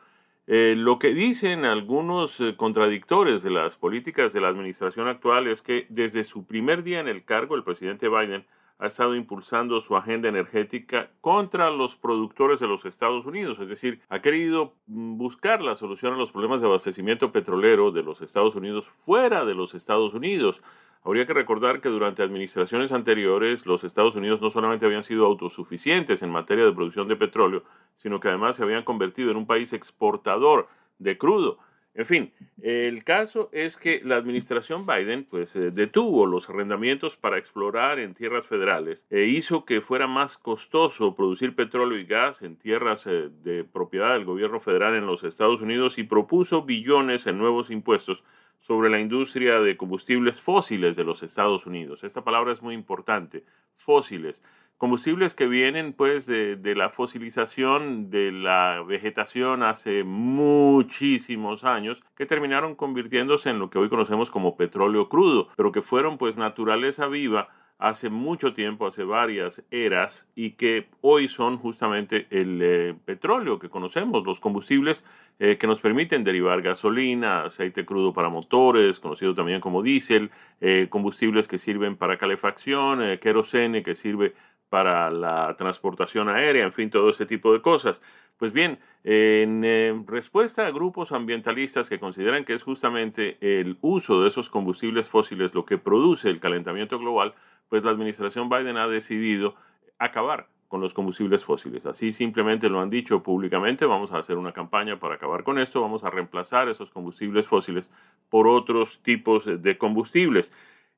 [0.48, 5.64] Eh, lo que dicen algunos eh, contradictores de las políticas de la administración actual es
[5.64, 8.46] que desde su primer día en el cargo, el presidente Biden
[8.78, 14.02] ha estado impulsando su agenda energética contra los productores de los Estados Unidos, es decir,
[14.10, 18.56] ha querido mm, buscar la solución a los problemas de abastecimiento petrolero de los Estados
[18.56, 20.62] Unidos fuera de los Estados Unidos.
[21.04, 26.24] Habría que recordar que durante administraciones anteriores los Estados Unidos no solamente habían sido autosuficientes
[26.24, 27.64] en materia de producción de petróleo,
[27.96, 31.60] sino que además se habían convertido en un país exportador de crudo.
[31.98, 37.38] En fin, el caso es que la administración Biden pues eh, detuvo los arrendamientos para
[37.38, 42.58] explorar en tierras federales e hizo que fuera más costoso producir petróleo y gas en
[42.58, 47.38] tierras eh, de propiedad del gobierno federal en los Estados Unidos y propuso billones en
[47.38, 48.26] nuevos impuestos
[48.60, 52.04] sobre la industria de combustibles fósiles de los Estados Unidos.
[52.04, 54.44] Esta palabra es muy importante, fósiles.
[54.78, 62.76] Combustibles que vienen pues de, la fosilización de la vegetación hace muchísimos años, que terminaron
[62.76, 67.48] convirtiéndose en lo que hoy conocemos como petróleo crudo, pero que fueron pues naturaleza viva
[67.78, 73.70] hace mucho tiempo, hace varias eras, y que hoy son justamente el eh, petróleo que
[73.70, 75.04] conocemos, los combustibles
[75.40, 80.88] eh, que nos permiten derivar gasolina, aceite crudo para motores, conocido también como diésel, eh,
[80.90, 84.34] combustibles que sirven para calefacción, querosene que sirve
[84.70, 88.02] para la transportación aérea, en fin, todo ese tipo de cosas.
[88.38, 94.30] Pues bien, en respuesta a grupos ambientalistas que consideran que es justamente el uso de
[94.30, 97.34] esos combustibles fósiles lo que produce el calentamiento global,
[97.70, 99.56] pues la administración Biden ha decidido
[100.00, 101.86] acabar con los combustibles fósiles.
[101.86, 105.82] Así simplemente lo han dicho públicamente, vamos a hacer una campaña para acabar con esto,
[105.82, 107.90] vamos a reemplazar esos combustibles fósiles
[108.30, 110.52] por otros tipos de combustibles.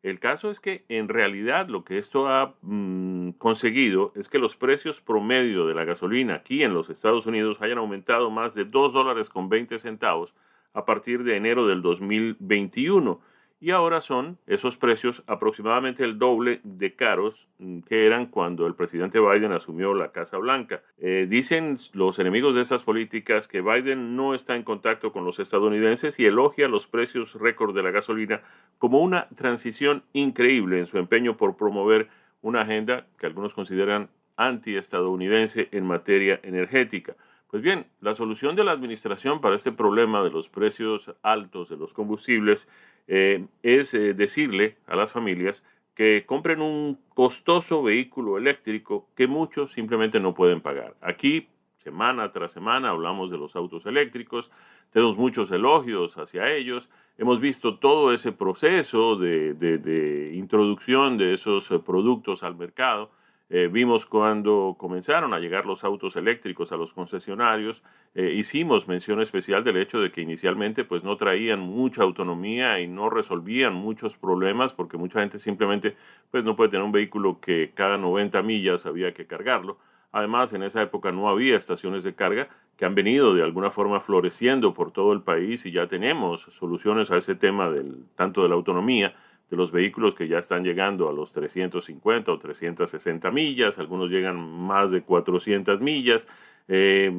[0.04, 4.56] El caso es que en realidad lo que esto ha mm, conseguido es que los
[4.56, 8.94] precios promedio de la gasolina aquí en los Estados Unidos hayan aumentado más de 2
[8.94, 10.34] dólares con 20 centavos
[10.74, 13.20] a partir de enero del 2021
[13.60, 18.76] y ahora son esos precios aproximadamente el doble de caros mm, que eran cuando el
[18.76, 20.84] presidente Biden asumió la Casa Blanca.
[21.00, 25.40] Eh, dicen los enemigos de esas políticas que Biden no está en contacto con los
[25.40, 28.42] estadounidenses y elogia los precios récord de la gasolina
[28.78, 32.10] como una transición increíble en su empeño por promover
[32.42, 37.16] una agenda que algunos consideran antiestadounidense en materia energética.
[37.50, 41.78] Pues bien, la solución de la administración para este problema de los precios altos de
[41.78, 42.68] los combustibles
[43.08, 45.64] eh, es eh, decirle a las familias
[45.96, 50.96] que compren un costoso vehículo eléctrico que muchos simplemente no pueden pagar.
[51.00, 54.52] Aquí, semana tras semana, hablamos de los autos eléctricos,
[54.92, 62.44] tenemos muchos elogios hacia ellos, hemos visto todo ese proceso de introducción de esos productos
[62.44, 63.10] al mercado
[63.50, 67.82] eh, vimos cuando comenzaron a llegar los autos eléctricos a los concesionarios,
[68.14, 72.88] eh, hicimos mención especial del hecho de que inicialmente pues no traían mucha autonomía y
[72.88, 75.96] no resolvían muchos problemas porque mucha gente simplemente
[76.30, 79.78] pues no puede tener un vehículo que cada 90 millas había que cargarlo.
[80.12, 84.02] Además, en esa época no había estaciones de carga que han venido de alguna forma
[84.02, 88.50] floreciendo por todo el país y ya tenemos soluciones a ese tema del, tanto de
[88.50, 89.16] la autonomía
[89.50, 94.38] de los vehículos que ya están llegando a los 350 o 360 millas, algunos llegan
[94.38, 96.28] más de 400 millas
[96.68, 97.12] eh,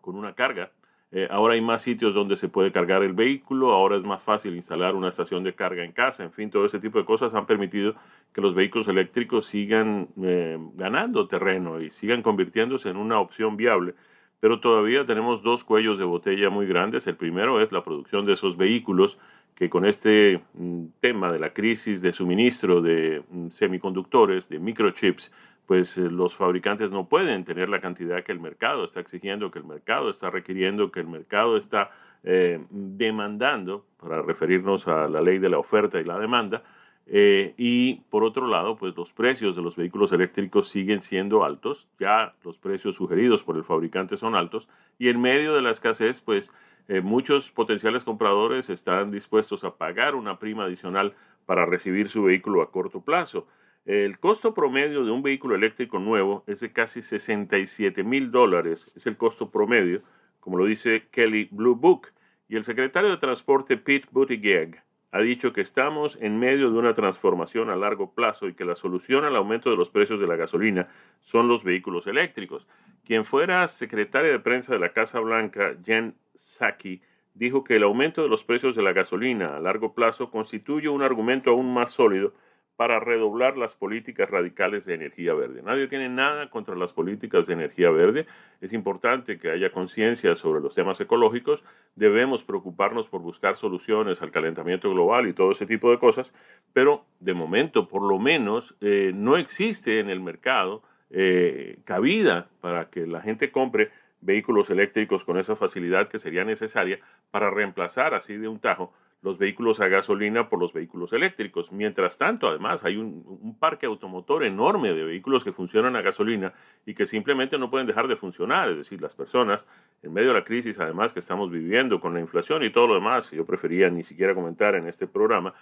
[0.00, 0.70] con una carga.
[1.12, 4.54] Eh, ahora hay más sitios donde se puede cargar el vehículo, ahora es más fácil
[4.54, 7.46] instalar una estación de carga en casa, en fin, todo ese tipo de cosas han
[7.46, 7.96] permitido
[8.32, 13.94] que los vehículos eléctricos sigan eh, ganando terreno y sigan convirtiéndose en una opción viable.
[14.38, 17.06] Pero todavía tenemos dos cuellos de botella muy grandes.
[17.06, 19.18] El primero es la producción de esos vehículos
[19.54, 25.30] que con este mm, tema de la crisis de suministro de mm, semiconductores, de microchips,
[25.66, 29.60] pues eh, los fabricantes no pueden tener la cantidad que el mercado está exigiendo, que
[29.60, 31.90] el mercado está requiriendo, que el mercado está
[32.24, 36.64] eh, demandando, para referirnos a la ley de la oferta y la demanda.
[37.06, 41.88] Eh, y por otro lado, pues los precios de los vehículos eléctricos siguen siendo altos,
[41.98, 46.20] ya los precios sugeridos por el fabricante son altos, y en medio de la escasez,
[46.20, 46.52] pues
[46.90, 51.14] eh, muchos potenciales compradores están dispuestos a pagar una prima adicional
[51.46, 53.46] para recibir su vehículo a corto plazo.
[53.86, 59.06] El costo promedio de un vehículo eléctrico nuevo es de casi 67 mil dólares, es
[59.06, 60.02] el costo promedio,
[60.40, 62.08] como lo dice Kelly Blue Book.
[62.48, 66.94] Y el secretario de Transporte Pete Buttigieg ha dicho que estamos en medio de una
[66.94, 70.36] transformación a largo plazo y que la solución al aumento de los precios de la
[70.36, 70.88] gasolina
[71.20, 72.66] son los vehículos eléctricos.
[73.04, 77.02] Quien fuera secretaria de prensa de la Casa Blanca, Jen Psaki,
[77.34, 81.02] dijo que el aumento de los precios de la gasolina a largo plazo constituye un
[81.02, 82.32] argumento aún más sólido
[82.80, 85.60] para redoblar las políticas radicales de energía verde.
[85.62, 88.24] Nadie tiene nada contra las políticas de energía verde.
[88.62, 91.62] Es importante que haya conciencia sobre los temas ecológicos.
[91.94, 96.32] Debemos preocuparnos por buscar soluciones al calentamiento global y todo ese tipo de cosas.
[96.72, 102.88] Pero de momento, por lo menos, eh, no existe en el mercado eh, cabida para
[102.88, 103.90] que la gente compre
[104.22, 106.98] vehículos eléctricos con esa facilidad que sería necesaria
[107.30, 108.90] para reemplazar así de un tajo
[109.22, 111.70] los vehículos a gasolina por los vehículos eléctricos.
[111.72, 116.54] Mientras tanto, además, hay un, parque automotor enorme de vehículos que funcionan a gasolina
[116.86, 118.70] y que simplemente no pueden dejar de funcionar.
[118.70, 119.66] Es decir, las personas,
[120.02, 122.94] en medio de la crisis, además que estamos viviendo con la inflación y todo lo
[122.94, 125.52] demás, yo prefería ni siquiera comentar en este programa,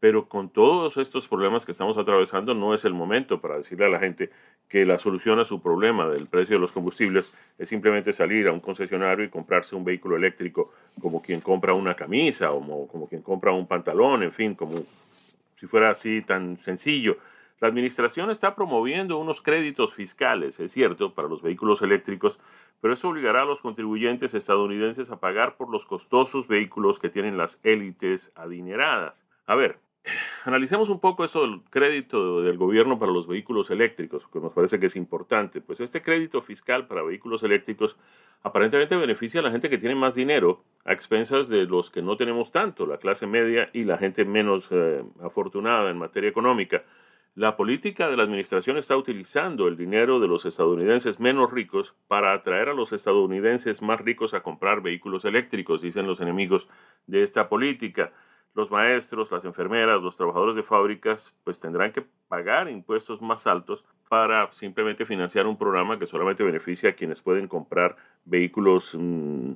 [0.00, 3.90] pero con todos estos problemas que estamos atravesando no es el momento para decirle a
[3.90, 4.30] la gente
[4.68, 8.52] que la solución a su problema del precio de los combustibles es simplemente salir a
[8.52, 13.22] un concesionario y comprarse un vehículo eléctrico como quien compra una camisa o como, quien
[13.22, 14.74] compra un pantalón, en fin, como
[15.56, 17.18] si fuera así tan sencillo.
[17.60, 22.38] La administración está promoviendo unos créditos fiscales, es cierto, para los vehículos eléctricos,
[22.80, 27.36] pero esto obligará a los contribuyentes estadounidenses a pagar por los costosos vehículos que tienen
[27.36, 29.20] las élites adineradas.
[29.46, 29.80] A ver,
[30.44, 34.80] analicemos un poco eso del crédito del gobierno para los vehículos eléctricos, que nos parece
[34.80, 35.60] que es importante.
[35.60, 37.96] Pues este crédito fiscal para vehículos eléctricos
[38.42, 42.16] aparentemente beneficia a la gente que tiene más dinero a expensas de los que no
[42.16, 46.82] tenemos tanto, la clase media y la gente menos eh, afortunada en materia económica.
[47.34, 52.32] La política de la administración está utilizando el dinero de los estadounidenses menos ricos para
[52.32, 56.68] atraer a los estadounidenses más ricos a comprar vehículos eléctricos, dicen los enemigos
[57.06, 58.12] de esta política
[58.58, 63.84] los maestros, las enfermeras, los trabajadores de fábricas, pues tendrán que pagar impuestos más altos
[64.08, 69.52] para simplemente financiar un programa que solamente beneficia a quienes pueden comprar vehículos mm,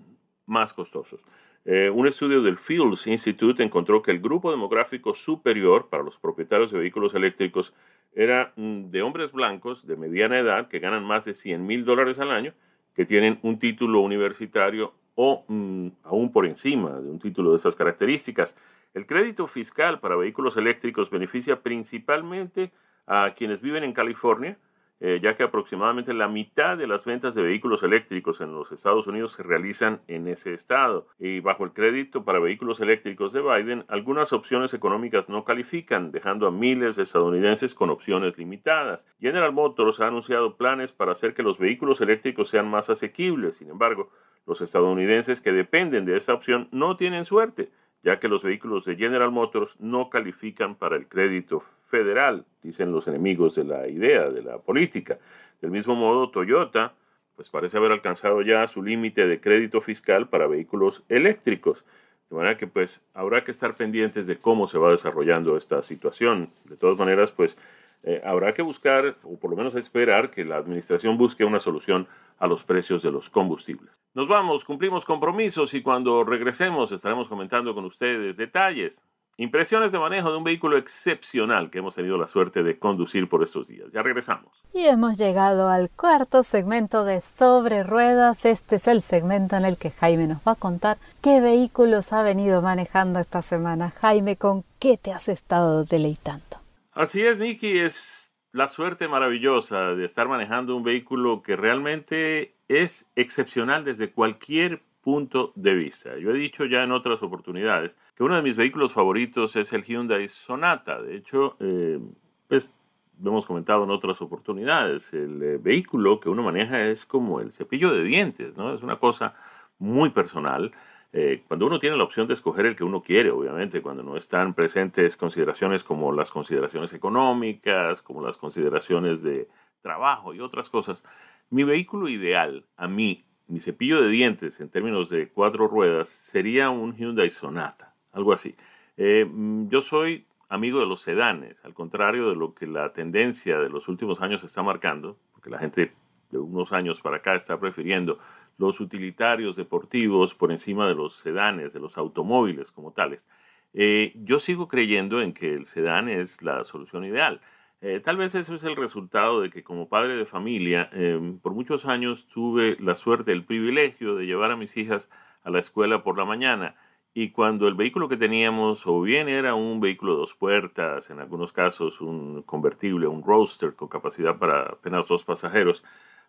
[0.46, 1.20] más costosos.
[1.64, 6.70] Eh, un estudio del Fields Institute encontró que el grupo demográfico superior para los propietarios
[6.70, 7.74] de vehículos eléctricos
[8.14, 12.20] era mm, de hombres blancos de mediana edad que ganan más de 100 mil dólares
[12.20, 12.54] al año,
[12.94, 17.74] que tienen un título universitario o mm, aún por encima de un título de esas
[17.74, 18.54] características.
[18.94, 22.72] El crédito fiscal para vehículos eléctricos beneficia principalmente
[23.06, 24.58] a quienes viven en California,
[25.00, 29.06] eh, ya que aproximadamente la mitad de las ventas de vehículos eléctricos en los Estados
[29.06, 31.08] Unidos se realizan en ese estado.
[31.18, 36.46] Y bajo el crédito para vehículos eléctricos de Biden, algunas opciones económicas no califican, dejando
[36.46, 39.06] a miles de estadounidenses con opciones limitadas.
[39.18, 43.56] General Motors ha anunciado planes para hacer que los vehículos eléctricos sean más asequibles.
[43.56, 44.10] Sin embargo,
[44.46, 47.70] los estadounidenses que dependen de esta opción no tienen suerte
[48.02, 53.06] ya que los vehículos de General Motors no califican para el crédito federal, dicen los
[53.06, 55.18] enemigos de la idea, de la política.
[55.60, 56.94] Del mismo modo, Toyota
[57.36, 61.84] pues parece haber alcanzado ya su límite de crédito fiscal para vehículos eléctricos.
[62.28, 66.50] De manera que pues habrá que estar pendientes de cómo se va desarrollando esta situación.
[66.64, 67.56] De todas maneras, pues
[68.04, 72.06] eh, habrá que buscar, o por lo menos esperar, que la administración busque una solución
[72.38, 74.01] a los precios de los combustibles.
[74.14, 79.00] Nos vamos, cumplimos compromisos y cuando regresemos estaremos comentando con ustedes detalles,
[79.38, 83.42] impresiones de manejo de un vehículo excepcional que hemos tenido la suerte de conducir por
[83.42, 83.90] estos días.
[83.90, 84.52] Ya regresamos.
[84.74, 88.44] Y hemos llegado al cuarto segmento de Sobre Ruedas.
[88.44, 92.22] Este es el segmento en el que Jaime nos va a contar qué vehículos ha
[92.22, 93.94] venido manejando esta semana.
[93.98, 96.58] Jaime, ¿con qué te has estado deleitando?
[96.92, 98.21] Así es, Nicky, es
[98.52, 105.52] la suerte maravillosa de estar manejando un vehículo que realmente es excepcional desde cualquier punto
[105.56, 106.16] de vista.
[106.18, 109.84] Yo he dicho ya en otras oportunidades que uno de mis vehículos favoritos es el
[109.84, 111.02] Hyundai Sonata.
[111.02, 111.98] De hecho, eh,
[112.46, 112.72] pues
[113.20, 115.12] lo hemos comentado en otras oportunidades.
[115.12, 118.74] El eh, vehículo que uno maneja es como el cepillo de dientes, ¿no?
[118.74, 119.34] Es una cosa
[119.78, 120.72] muy personal.
[121.14, 124.16] Eh, cuando uno tiene la opción de escoger el que uno quiere, obviamente, cuando no
[124.16, 129.48] están presentes consideraciones como las consideraciones económicas, como las consideraciones de
[129.82, 131.04] trabajo y otras cosas,
[131.50, 136.70] mi vehículo ideal, a mí, mi cepillo de dientes en términos de cuatro ruedas, sería
[136.70, 138.54] un Hyundai Sonata, algo así.
[138.96, 143.58] Eh, mm, yo soy amigo de los sedanes, al contrario de lo que la tendencia
[143.58, 145.92] de los últimos años está marcando, porque la gente
[146.30, 148.18] de unos años para acá está prefiriendo
[148.58, 153.26] los utilitarios deportivos por encima de los sedanes, de los automóviles como tales.
[153.74, 157.40] Eh, yo sigo creyendo en que el sedán es la solución ideal.
[157.80, 161.52] Eh, tal vez eso es el resultado de que como padre de familia, em, por
[161.52, 165.10] muchos años tuve la suerte, el privilegio de llevar a mis hijas
[165.42, 166.76] a la escuela por la mañana.
[167.14, 171.18] Y cuando el vehículo que teníamos, o bien era un vehículo de dos puertas, en
[171.20, 175.82] algunos casos un convertible, un roadster con capacidad para apenas dos pasajeros,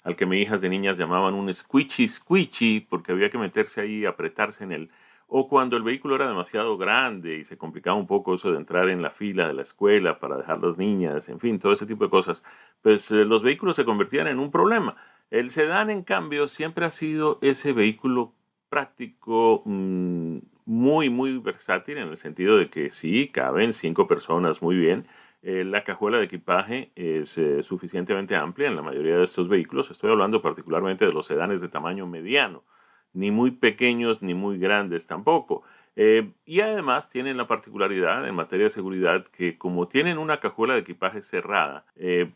[0.04, 4.00] al que mis hijas de niñas llamaban un squishy squishy porque había que meterse ahí
[4.00, 4.90] y apretarse en él.
[5.28, 8.90] O cuando el vehículo era demasiado grande y se complicaba un poco eso de entrar
[8.90, 12.04] en la fila de la escuela para dejar las niñas, en fin, todo ese tipo
[12.04, 12.44] de cosas,
[12.82, 14.96] pues eh, los vehículos se convertían en un problema.
[15.32, 18.34] El sedán, en cambio, siempre ha sido ese vehículo
[18.70, 24.76] práctico, mm, muy, muy versátil en el sentido de que sí, caben cinco personas muy
[24.76, 25.08] bien,
[25.46, 29.92] eh, la cajuela de equipaje es eh, suficientemente amplia en la mayoría de estos vehículos.
[29.92, 32.64] Estoy hablando particularmente de los sedanes de tamaño mediano,
[33.12, 35.64] ni muy pequeños ni muy grandes tampoco.
[35.98, 40.76] Eh, y además tienen la particularidad en materia de seguridad que como tienen una cajuela
[40.76, 41.86] de equipaje cerrada,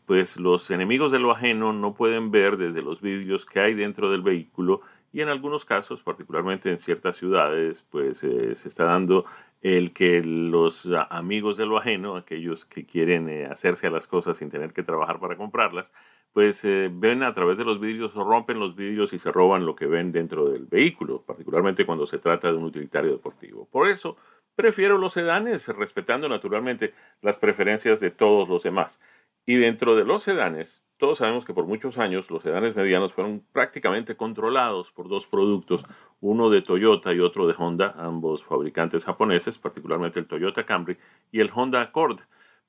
[0.04, 4.10] pues los enemigos de lo ajeno no pueden ver desde los vidrios que hay dentro
[4.10, 9.24] del vehículo y en algunos casos, particularmente en ciertas ciudades, pues se está dando
[9.60, 14.36] el que los amigos de lo ajeno, aquellos que quieren eh, hacerse a las cosas
[14.36, 15.92] sin tener que trabajar para comprarlas,
[16.32, 19.66] pues eh, ven a través de los vidrios o rompen los vidrios y se roban
[19.66, 23.66] lo que ven dentro del vehículo, particularmente cuando se trata de un utilitario deportivo.
[23.72, 24.16] Por eso
[24.54, 29.00] prefiero los sedanes, respetando naturalmente las preferencias de todos los demás.
[29.46, 33.42] Y dentro de los sedanes, todos sabemos que por muchos años los sedanes medianos fueron
[33.52, 35.84] prácticamente controlados por dos productos,
[36.20, 40.98] uno de Toyota y otro de Honda, ambos fabricantes japoneses, particularmente el Toyota Camry
[41.30, 42.20] y el Honda Accord.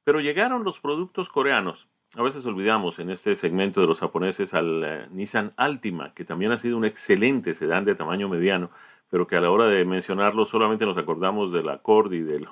[0.03, 1.87] Pero llegaron los productos coreanos.
[2.15, 6.51] A veces olvidamos en este segmento de los japoneses al eh, Nissan Altima, que también
[6.51, 8.69] ha sido un excelente sedán de tamaño mediano,
[9.09, 12.47] pero que a la hora de mencionarlo solamente nos acordamos del Accord y del,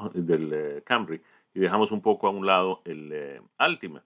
[0.54, 1.22] eh, Camry
[1.54, 4.04] y dejamos un poco a un lado el eh, Altima.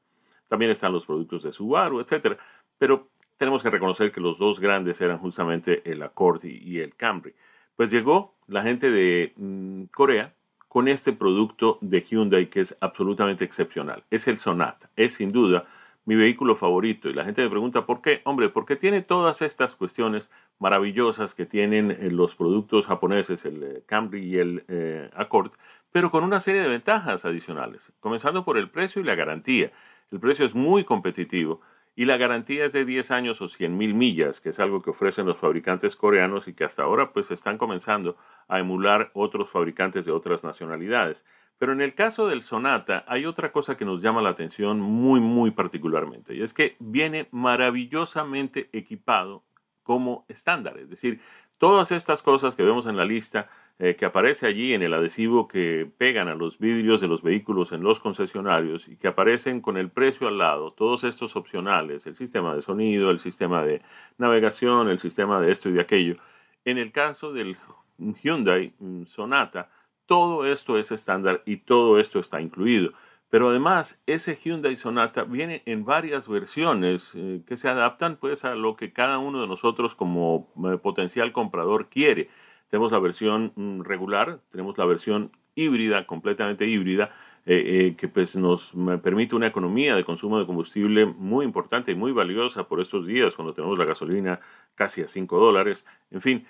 [0.51, 2.37] También están los productos de Subaru, etcétera.
[2.77, 7.33] Pero tenemos que reconocer que los dos grandes eran justamente el Accord y el Camry.
[7.77, 10.33] Pues llegó la gente de mm, Corea
[10.67, 14.03] con este producto de Hyundai que es absolutamente excepcional.
[14.11, 14.89] Es el Sonata.
[14.97, 15.67] Es sin duda
[16.03, 17.09] mi vehículo favorito.
[17.09, 18.19] Y la gente me pregunta, ¿por qué?
[18.25, 23.83] Hombre, porque tiene todas estas cuestiones maravillosas que tienen eh, los productos japoneses, el eh,
[23.85, 25.53] Camry y el eh, Accord,
[25.93, 29.71] pero con una serie de ventajas adicionales, comenzando por el precio y la garantía.
[30.11, 31.61] El precio es muy competitivo
[31.95, 34.89] y la garantía es de 10 años o 100 mil millas, que es algo que
[34.89, 40.05] ofrecen los fabricantes coreanos y que hasta ahora pues están comenzando a emular otros fabricantes
[40.05, 41.25] de otras nacionalidades.
[41.57, 45.19] Pero en el caso del Sonata hay otra cosa que nos llama la atención muy,
[45.19, 49.43] muy particularmente, y es que viene maravillosamente equipado
[49.83, 51.21] como estándar, es decir,
[51.57, 53.49] todas estas cosas que vemos en la lista
[53.79, 57.71] eh, que aparece allí en el adhesivo que pegan a los vidrios de los vehículos
[57.71, 62.15] en los concesionarios y que aparecen con el precio al lado, todos estos opcionales, el
[62.15, 63.81] sistema de sonido, el sistema de
[64.17, 66.17] navegación, el sistema de esto y de aquello.
[66.63, 67.57] En el caso del
[67.97, 68.73] Hyundai
[69.07, 69.69] Sonata,
[70.05, 72.91] todo esto es estándar y todo esto está incluido.
[73.31, 78.55] Pero además, ese Hyundai Sonata viene en varias versiones eh, que se adaptan pues a
[78.55, 82.29] lo que cada uno de nosotros como eh, potencial comprador quiere.
[82.71, 87.11] Tenemos la versión mm, regular, tenemos la versión híbrida, completamente híbrida,
[87.45, 88.71] eh, eh, que pues nos
[89.03, 93.35] permite una economía de consumo de combustible muy importante y muy valiosa por estos días,
[93.35, 94.39] cuando tenemos la gasolina
[94.75, 96.47] casi a 5 dólares, en fin.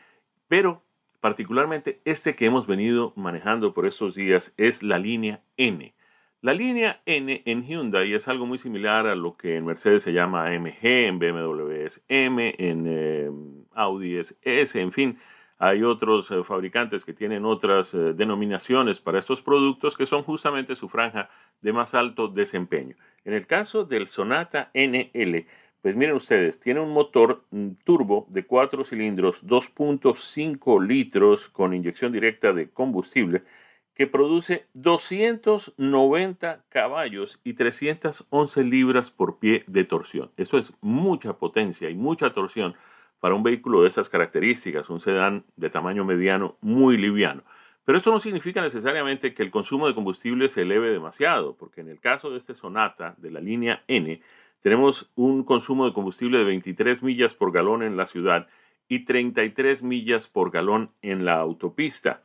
[0.47, 0.83] Pero
[1.21, 5.95] particularmente este que hemos venido manejando por estos días es la línea N.
[6.41, 10.13] La línea N en Hyundai es algo muy similar a lo que en Mercedes se
[10.13, 13.31] llama AMG, en BMW es M, en eh,
[13.73, 15.19] Audi es S, en fin.
[15.63, 20.75] Hay otros eh, fabricantes que tienen otras eh, denominaciones para estos productos que son justamente
[20.75, 21.29] su franja
[21.61, 22.95] de más alto desempeño.
[23.25, 25.45] En el caso del Sonata NL,
[25.83, 32.11] pues miren ustedes, tiene un motor mm, turbo de 4 cilindros, 2.5 litros con inyección
[32.11, 33.43] directa de combustible
[33.93, 40.31] que produce 290 caballos y 311 libras por pie de torsión.
[40.37, 42.73] Eso es mucha potencia y mucha torsión
[43.21, 47.43] para un vehículo de esas características, un sedán de tamaño mediano muy liviano.
[47.85, 51.89] Pero esto no significa necesariamente que el consumo de combustible se eleve demasiado, porque en
[51.89, 54.21] el caso de este Sonata de la línea N,
[54.61, 58.47] tenemos un consumo de combustible de 23 millas por galón en la ciudad
[58.87, 62.23] y 33 millas por galón en la autopista.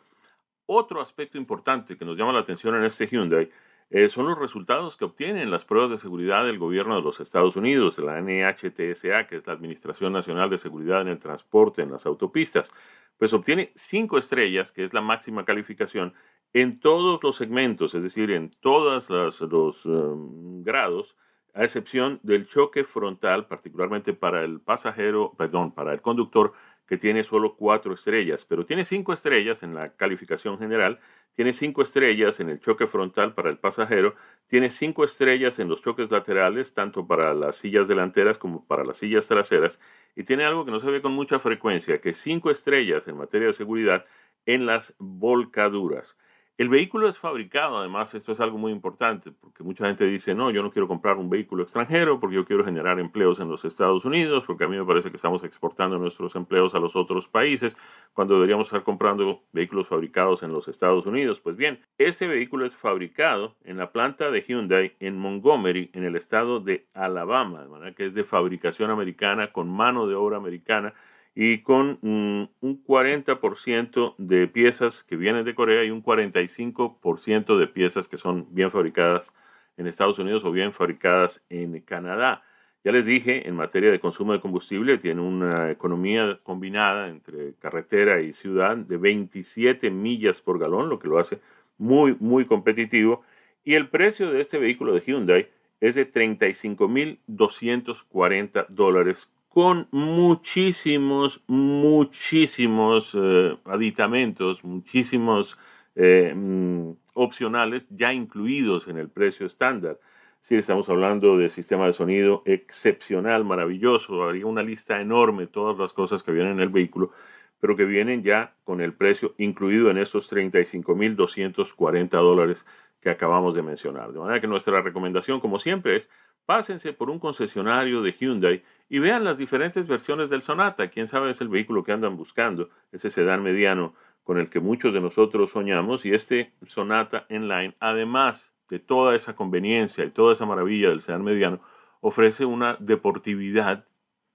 [0.64, 3.51] Otro aspecto importante que nos llama la atención en este Hyundai
[3.91, 7.55] eh, son los resultados que obtienen las pruebas de seguridad del gobierno de los Estados
[7.55, 12.05] Unidos, la NHTSA, que es la Administración Nacional de Seguridad en el Transporte en las
[12.05, 12.68] Autopistas.
[13.16, 16.14] Pues obtiene cinco estrellas, que es la máxima calificación,
[16.53, 21.16] en todos los segmentos, es decir, en todos los um, grados,
[21.55, 26.53] a excepción del choque frontal, particularmente para el pasajero, perdón, para el conductor,
[26.87, 31.01] que tiene solo cuatro estrellas, pero tiene cinco estrellas en la calificación general,
[31.32, 34.14] tiene cinco estrellas en el choque frontal para el pasajero,
[34.47, 38.99] tiene cinco estrellas en los choques laterales, tanto para las sillas delanteras como para las
[38.99, 39.80] sillas traseras,
[40.14, 43.49] y tiene algo que no se ve con mucha frecuencia, que cinco estrellas en materia
[43.49, 44.07] de seguridad
[44.47, 46.16] en las volcaduras.
[46.59, 50.50] El vehículo es fabricado, además, esto es algo muy importante, porque mucha gente dice, no,
[50.50, 54.07] yo no quiero comprar un vehículo extranjero porque yo quiero generar empleos en los Estados
[54.07, 57.76] Unidos, porque a mí me parece que estamos exportando nuestros empleos a los otros países
[58.14, 61.40] cuando deberíamos estar comprando vehículos fabricados en los Estados Unidos.
[61.40, 66.16] Pues bien, este vehículo es fabricado en la planta de Hyundai en Montgomery, en el
[66.16, 70.94] estado de Alabama, de manera que es de fabricación americana, con mano de obra americana
[71.39, 77.66] y con mm, un 40% de piezas que vienen de Corea y un 45% de
[77.66, 79.30] piezas que son bien fabricadas
[79.76, 82.43] en Estados Unidos o bien fabricadas en Canadá.
[82.84, 88.22] Ya les dije, en materia de consumo de combustible, tiene una economía combinada entre carretera
[88.22, 91.39] y ciudad de 27 millas por galón, lo que lo hace
[91.76, 93.24] muy, muy competitivo.
[93.62, 95.51] Y el precio de este vehículo de Hyundai
[95.82, 105.59] es de 35.240 dólares con muchísimos, muchísimos eh, aditamentos, muchísimos
[105.94, 109.98] eh, mm, opcionales ya incluidos en el precio estándar.
[110.42, 115.94] Si estamos hablando de sistema de sonido excepcional, maravilloso, habría una lista enorme, todas las
[115.94, 117.12] cosas que vienen en el vehículo,
[117.59, 122.66] pero que vienen ya con el precio incluido en estos 35.240 dólares
[123.00, 124.12] que acabamos de mencionar.
[124.12, 126.11] De manera que nuestra recomendación, como siempre, es
[126.47, 130.88] pásense por un concesionario de Hyundai y vean las diferentes versiones del Sonata.
[130.88, 134.94] Quién sabe es el vehículo que andan buscando, ese sedán mediano con el que muchos
[134.94, 136.05] de nosotros soñamos.
[136.05, 141.24] Y este Sonata Line, además de toda esa conveniencia y toda esa maravilla del sedán
[141.24, 141.61] mediano,
[142.01, 143.84] ofrece una deportividad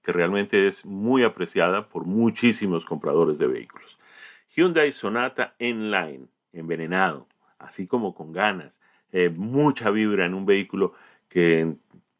[0.02, 3.98] que realmente es muy apreciada por muchísimos compradores de vehículos.
[4.54, 7.26] Hyundai Sonata Line, envenenado,
[7.58, 8.80] así como con ganas,
[9.12, 10.94] eh, mucha vibra en un vehículo
[11.28, 11.76] que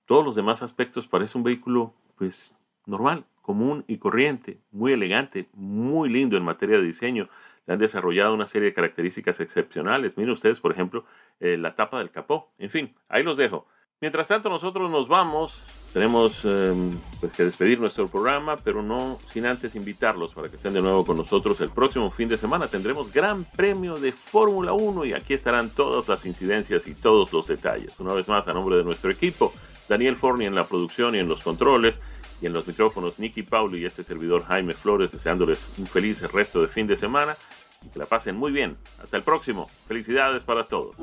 [0.06, 2.54] todos los demás aspectos parece un vehículo pues
[2.86, 7.28] normal, común y corriente, muy elegante, muy lindo en materia de diseño.
[7.66, 10.16] Le han desarrollado una serie de características excepcionales.
[10.16, 11.04] Miren ustedes, por ejemplo,
[11.40, 12.52] eh, la tapa del capó.
[12.58, 13.66] En fin, ahí los dejo.
[14.00, 15.64] Mientras tanto, nosotros nos vamos.
[15.92, 16.90] Tenemos em,
[17.20, 21.04] pues, que despedir nuestro programa, pero no sin antes invitarlos para que estén de nuevo
[21.04, 22.66] con nosotros el próximo fin de semana.
[22.66, 27.46] Tendremos Gran Premio de Fórmula 1 y aquí estarán todas las incidencias y todos los
[27.46, 27.94] detalles.
[28.00, 29.52] Una vez más, a nombre de nuestro equipo,
[29.92, 31.98] Daniel Forni en la producción y en los controles,
[32.40, 36.62] y en los micrófonos Nicky Paulo y este servidor Jaime Flores, deseándoles un feliz resto
[36.62, 37.36] de fin de semana
[37.84, 38.78] y que la pasen muy bien.
[39.02, 39.68] Hasta el próximo.
[39.86, 40.96] Felicidades para todos.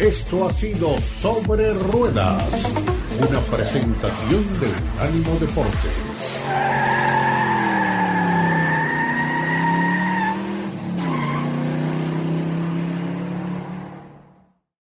[0.00, 2.72] Esto ha sido Sobre Ruedas,
[3.20, 7.01] una presentación de Ánimo Deportes.